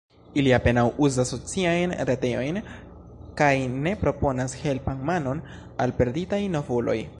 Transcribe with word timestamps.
Ili 0.41 0.51
apenaŭ 0.57 0.85
uzas 1.07 1.33
sociajn 1.33 1.93
retejojn 2.11 2.57
kaj 3.43 3.51
ne 3.83 3.95
proponas 4.05 4.59
helpan 4.65 5.07
manon 5.13 5.47
al 5.85 5.97
perditaj 6.01 6.45
novuloj. 6.59 7.01